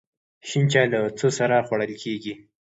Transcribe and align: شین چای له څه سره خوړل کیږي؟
شین 0.49 0.63
چای 0.71 0.87
له 0.93 0.99
څه 1.17 1.27
سره 1.37 1.55
خوړل 1.67 1.91
کیږي؟ 2.01 2.33